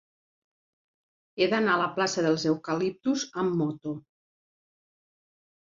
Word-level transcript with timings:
He 1.43 1.47
d'anar 1.51 1.75
a 1.77 1.81
la 1.83 1.91
plaça 1.99 2.25
dels 2.29 2.47
Eucaliptus 2.53 3.27
amb 3.45 3.55
moto. 3.61 3.97